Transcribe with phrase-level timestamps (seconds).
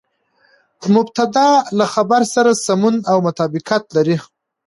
[0.95, 4.17] مبتداء له خبر سره سمون او مطابقت لري.